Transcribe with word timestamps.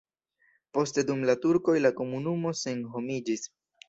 Poste 0.77 1.03
dum 1.09 1.19
la 1.29 1.35
turkoj 1.43 1.75
la 1.81 1.91
komunumo 1.99 2.55
senhomiĝis. 2.63 3.45